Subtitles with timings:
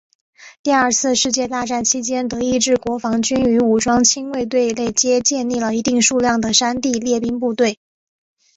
[0.63, 7.77] 第二次世界大战期间的德意志国防军与武装亲卫队内皆建立了一定数量的山地猎兵部队。